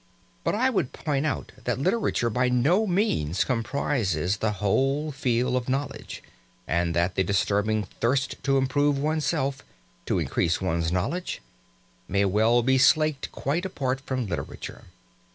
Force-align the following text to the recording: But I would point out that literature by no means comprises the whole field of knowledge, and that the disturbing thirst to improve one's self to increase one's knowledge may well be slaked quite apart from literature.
But 0.43 0.55
I 0.55 0.71
would 0.71 0.93
point 0.93 1.27
out 1.27 1.51
that 1.65 1.77
literature 1.77 2.31
by 2.31 2.49
no 2.49 2.87
means 2.87 3.43
comprises 3.43 4.37
the 4.37 4.53
whole 4.53 5.11
field 5.11 5.55
of 5.55 5.69
knowledge, 5.69 6.23
and 6.67 6.95
that 6.95 7.13
the 7.13 7.23
disturbing 7.23 7.83
thirst 7.83 8.37
to 8.41 8.57
improve 8.57 8.97
one's 8.97 9.27
self 9.27 9.61
to 10.07 10.17
increase 10.17 10.59
one's 10.59 10.91
knowledge 10.91 11.39
may 12.07 12.25
well 12.25 12.63
be 12.63 12.79
slaked 12.79 13.31
quite 13.31 13.63
apart 13.63 14.01
from 14.01 14.25
literature. 14.25 14.85